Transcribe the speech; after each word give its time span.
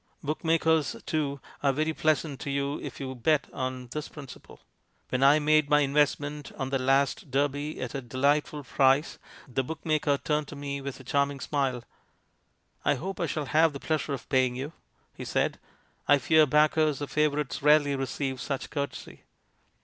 Bookmakers, 0.23 0.95
too, 1.05 1.39
are 1.61 1.71
very 1.73 1.93
pleasant 1.93 2.39
to 2.39 2.49
you 2.49 2.79
if 2.81 2.99
you 2.99 3.13
bet 3.13 3.45
on 3.53 3.85
this 3.89 4.09
principle. 4.09 4.61
When 5.09 5.21
I 5.21 5.37
made 5.37 5.69
my 5.69 5.81
investment 5.81 6.51
on 6.53 6.71
the 6.71 6.79
last 6.79 7.29
Derby 7.29 7.79
at 7.79 7.93
a 7.93 8.01
delight 8.01 8.47
ful 8.47 8.63
price 8.63 9.19
the 9.47 9.63
bookmaker 9.63 10.17
turned 10.17 10.47
to 10.47 10.55
me 10.55 10.81
with 10.81 10.99
a 10.99 11.03
charming 11.03 11.39
smile." 11.39 11.83
I 12.83 12.95
hope 12.95 13.19
I 13.19 13.27
shall 13.27 13.45
have 13.45 13.73
the 13.73 13.79
pleasure 13.79 14.13
of 14.13 14.27
paying 14.27 14.55
you!" 14.55 14.73
he 15.15 15.23
said. 15.23 15.59
I 16.07 16.17
fear 16.17 16.47
backers 16.47 16.99
of 16.99 17.11
favourites 17.11 17.61
rarely 17.61 17.95
receive 17.95 18.41
such 18.41 18.71
courtesy. 18.71 19.25